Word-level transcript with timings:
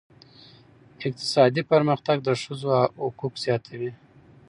اقتصادي 1.07 1.61
پرمختګ 1.71 2.17
د 2.27 2.29
ښځو 2.41 2.69
حقوق 3.03 3.33
زیاتوي. 3.43 3.91